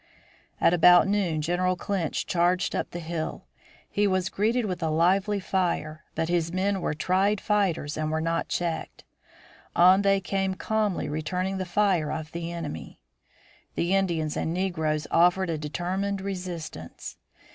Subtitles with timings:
[0.59, 3.45] At about noon General Clinch charged up the hill.
[3.87, 8.19] He was greeted with a lively fire, but his men were tried fighters and were
[8.19, 9.03] not checked.
[9.75, 12.99] On they came calmly returning the fire of the enemy.
[13.75, 17.17] The Indians and negroes offered a determined resistance.